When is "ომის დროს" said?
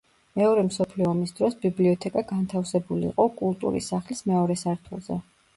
1.09-1.57